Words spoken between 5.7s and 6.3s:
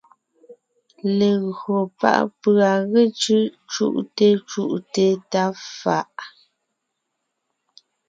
fa’a,